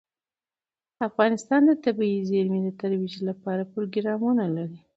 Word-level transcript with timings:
افغانستان 1.07 1.61
د 1.65 1.71
طبیعي 1.85 2.19
زیرمې 2.29 2.59
د 2.63 2.69
ترویج 2.79 3.15
لپاره 3.29 3.69
پروګرامونه 3.73 4.43
لري. 4.55 4.79